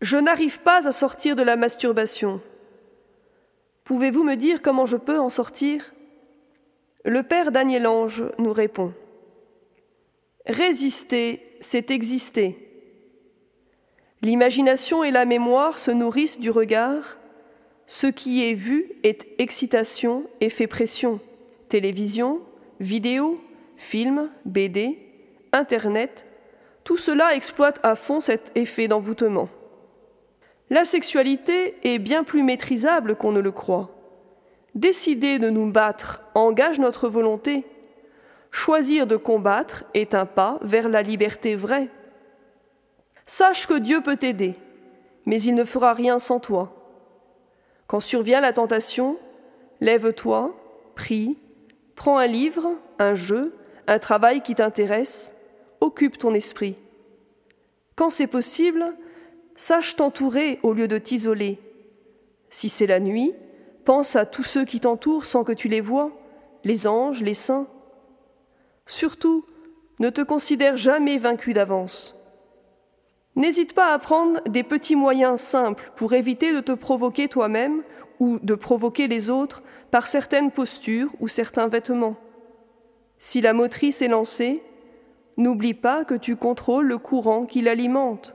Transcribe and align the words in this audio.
Je 0.00 0.16
n'arrive 0.16 0.60
pas 0.60 0.88
à 0.88 0.92
sortir 0.92 1.36
de 1.36 1.42
la 1.42 1.56
masturbation. 1.56 2.40
Pouvez-vous 3.84 4.24
me 4.24 4.36
dire 4.36 4.62
comment 4.62 4.86
je 4.86 4.96
peux 4.96 5.18
en 5.18 5.28
sortir? 5.28 5.92
Le 7.04 7.22
père 7.22 7.52
Daniel 7.52 7.86
Ange 7.86 8.24
nous 8.38 8.52
répond. 8.52 8.94
Résister, 10.46 11.56
c'est 11.60 11.90
exister. 11.90 12.56
L'imagination 14.22 15.04
et 15.04 15.10
la 15.10 15.24
mémoire 15.24 15.78
se 15.78 15.90
nourrissent 15.90 16.40
du 16.40 16.50
regard. 16.50 17.18
Ce 17.86 18.06
qui 18.06 18.48
est 18.48 18.54
vu 18.54 18.92
est 19.02 19.26
excitation 19.38 20.24
et 20.40 20.48
fait 20.48 20.66
pression. 20.66 21.20
Télévision, 21.68 22.40
vidéo, 22.80 23.42
film, 23.76 24.30
BD, 24.44 24.98
Internet, 25.52 26.24
tout 26.84 26.96
cela 26.96 27.34
exploite 27.34 27.80
à 27.82 27.96
fond 27.96 28.20
cet 28.20 28.52
effet 28.54 28.88
d'envoûtement. 28.88 29.48
La 30.70 30.84
sexualité 30.84 31.76
est 31.82 31.98
bien 31.98 32.22
plus 32.22 32.44
maîtrisable 32.44 33.16
qu'on 33.16 33.32
ne 33.32 33.40
le 33.40 33.50
croit. 33.50 33.90
Décider 34.76 35.40
de 35.40 35.50
nous 35.50 35.68
battre 35.70 36.22
engage 36.36 36.78
notre 36.78 37.08
volonté. 37.08 37.66
Choisir 38.52 39.08
de 39.08 39.16
combattre 39.16 39.82
est 39.94 40.14
un 40.14 40.26
pas 40.26 40.60
vers 40.62 40.88
la 40.88 41.02
liberté 41.02 41.56
vraie. 41.56 41.88
Sache 43.26 43.66
que 43.66 43.78
Dieu 43.78 44.00
peut 44.00 44.16
t'aider, 44.16 44.54
mais 45.26 45.40
il 45.42 45.56
ne 45.56 45.64
fera 45.64 45.92
rien 45.92 46.20
sans 46.20 46.38
toi. 46.38 46.76
Quand 47.88 48.00
survient 48.00 48.40
la 48.40 48.52
tentation, 48.52 49.18
lève-toi, 49.80 50.54
prie, 50.94 51.36
prends 51.96 52.18
un 52.18 52.26
livre, 52.28 52.70
un 53.00 53.16
jeu, 53.16 53.56
un 53.88 53.98
travail 53.98 54.40
qui 54.42 54.54
t'intéresse, 54.54 55.34
occupe 55.80 56.16
ton 56.16 56.32
esprit. 56.32 56.76
Quand 57.96 58.10
c'est 58.10 58.28
possible, 58.28 58.94
sache 59.60 59.94
t'entourer 59.94 60.58
au 60.62 60.72
lieu 60.72 60.88
de 60.88 60.96
t'isoler. 60.96 61.58
Si 62.48 62.70
c'est 62.70 62.86
la 62.86 62.98
nuit, 62.98 63.34
pense 63.84 64.16
à 64.16 64.24
tous 64.24 64.42
ceux 64.42 64.64
qui 64.64 64.80
t'entourent 64.80 65.26
sans 65.26 65.44
que 65.44 65.52
tu 65.52 65.68
les 65.68 65.82
vois, 65.82 66.12
les 66.64 66.86
anges, 66.86 67.22
les 67.22 67.34
saints. 67.34 67.66
Surtout, 68.86 69.44
ne 69.98 70.08
te 70.08 70.22
considère 70.22 70.78
jamais 70.78 71.18
vaincu 71.18 71.52
d'avance. 71.52 72.16
N'hésite 73.36 73.74
pas 73.74 73.92
à 73.92 73.98
prendre 73.98 74.40
des 74.48 74.62
petits 74.62 74.96
moyens 74.96 75.42
simples 75.42 75.92
pour 75.94 76.14
éviter 76.14 76.54
de 76.54 76.60
te 76.60 76.72
provoquer 76.72 77.28
toi-même 77.28 77.82
ou 78.18 78.38
de 78.38 78.54
provoquer 78.54 79.08
les 79.08 79.28
autres 79.28 79.62
par 79.90 80.06
certaines 80.06 80.52
postures 80.52 81.10
ou 81.20 81.28
certains 81.28 81.68
vêtements. 81.68 82.16
Si 83.18 83.42
la 83.42 83.52
motrice 83.52 84.00
est 84.00 84.08
lancée, 84.08 84.62
n'oublie 85.36 85.74
pas 85.74 86.06
que 86.06 86.14
tu 86.14 86.34
contrôles 86.34 86.86
le 86.86 86.96
courant 86.96 87.44
qui 87.44 87.60
l'alimente. 87.60 88.34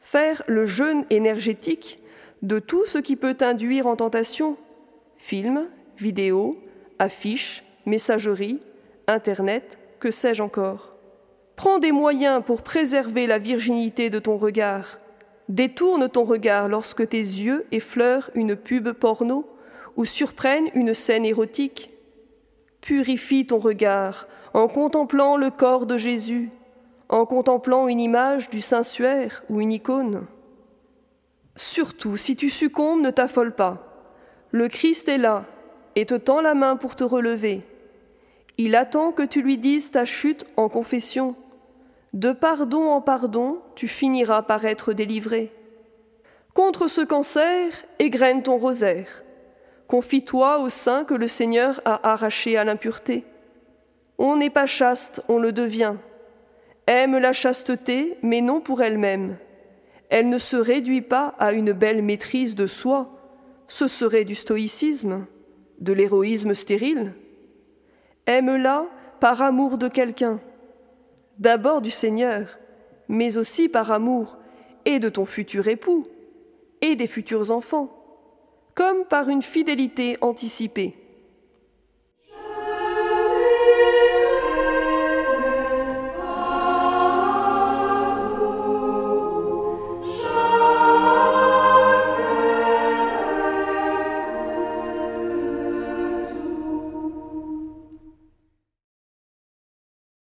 Faire 0.00 0.42
le 0.46 0.66
jeûne 0.66 1.04
énergétique 1.10 2.00
de 2.42 2.58
tout 2.58 2.86
ce 2.86 2.98
qui 2.98 3.16
peut 3.16 3.34
t'induire 3.34 3.86
en 3.86 3.96
tentation 3.96 4.56
films, 5.16 5.66
vidéos, 5.98 6.58
affiches, 6.98 7.64
messageries, 7.86 8.60
Internet, 9.06 9.78
que 9.98 10.10
sais-je 10.10 10.42
encore. 10.42 10.96
Prends 11.56 11.78
des 11.78 11.92
moyens 11.92 12.42
pour 12.44 12.62
préserver 12.62 13.26
la 13.26 13.38
virginité 13.38 14.08
de 14.08 14.18
ton 14.18 14.36
regard. 14.36 14.98
Détourne 15.48 16.08
ton 16.08 16.24
regard 16.24 16.68
lorsque 16.68 17.08
tes 17.08 17.18
yeux 17.18 17.66
effleurent 17.70 18.30
une 18.34 18.56
pub 18.56 18.92
porno 18.92 19.44
ou 19.96 20.04
surprennent 20.04 20.70
une 20.74 20.94
scène 20.94 21.26
érotique. 21.26 21.90
Purifie 22.80 23.46
ton 23.46 23.58
regard 23.58 24.26
en 24.54 24.68
contemplant 24.68 25.36
le 25.36 25.50
corps 25.50 25.86
de 25.86 25.96
Jésus, 25.96 26.50
en 27.10 27.26
contemplant 27.26 27.88
une 27.88 28.00
image 28.00 28.48
du 28.48 28.62
Saint-Suaire 28.62 29.42
ou 29.50 29.60
une 29.60 29.72
icône. 29.72 30.26
Surtout, 31.56 32.16
si 32.16 32.36
tu 32.36 32.48
succombes, 32.48 33.02
ne 33.02 33.10
t'affole 33.10 33.54
pas. 33.54 33.84
Le 34.52 34.68
Christ 34.68 35.08
est 35.08 35.18
là 35.18 35.44
et 35.96 36.06
te 36.06 36.14
tend 36.14 36.40
la 36.40 36.54
main 36.54 36.76
pour 36.76 36.96
te 36.96 37.04
relever. 37.04 37.62
Il 38.56 38.76
attend 38.76 39.12
que 39.12 39.22
tu 39.22 39.42
lui 39.42 39.58
dises 39.58 39.90
ta 39.90 40.04
chute 40.04 40.46
en 40.56 40.68
confession 40.68 41.34
de 42.12 42.32
pardon 42.32 42.88
en 42.88 43.00
pardon, 43.00 43.60
tu 43.76 43.86
finiras 43.86 44.42
par 44.42 44.64
être 44.64 44.92
délivré. 44.92 45.52
Contre 46.54 46.88
ce 46.88 47.02
cancer, 47.02 47.72
égrène 48.00 48.42
ton 48.42 48.56
rosaire. 48.56 49.22
Confie-toi 49.86 50.58
au 50.58 50.68
sein 50.68 51.04
que 51.04 51.14
le 51.14 51.28
Seigneur 51.28 51.80
a 51.84 52.10
arraché 52.10 52.56
à 52.56 52.64
l'impureté. 52.64 53.24
On 54.18 54.36
n'est 54.36 54.50
pas 54.50 54.66
chaste, 54.66 55.22
on 55.28 55.38
le 55.38 55.52
devient. 55.52 55.94
Aime 56.90 57.18
la 57.18 57.32
chasteté, 57.32 58.18
mais 58.20 58.40
non 58.40 58.60
pour 58.60 58.82
elle-même. 58.82 59.36
Elle 60.08 60.28
ne 60.28 60.38
se 60.38 60.56
réduit 60.56 61.02
pas 61.02 61.36
à 61.38 61.52
une 61.52 61.70
belle 61.70 62.02
maîtrise 62.02 62.56
de 62.56 62.66
soi, 62.66 63.16
ce 63.68 63.86
serait 63.86 64.24
du 64.24 64.34
stoïcisme, 64.34 65.24
de 65.78 65.92
l'héroïsme 65.92 66.52
stérile. 66.52 67.14
Aime-la 68.26 68.86
par 69.20 69.40
amour 69.40 69.78
de 69.78 69.86
quelqu'un 69.86 70.40
d'abord 71.38 71.80
du 71.80 71.92
Seigneur, 71.92 72.58
mais 73.06 73.36
aussi 73.36 73.68
par 73.68 73.92
amour 73.92 74.36
et 74.84 74.98
de 74.98 75.08
ton 75.08 75.26
futur 75.26 75.68
époux 75.68 76.08
et 76.80 76.96
des 76.96 77.06
futurs 77.06 77.52
enfants, 77.52 77.88
comme 78.74 79.04
par 79.04 79.28
une 79.28 79.42
fidélité 79.42 80.18
anticipée. 80.22 80.96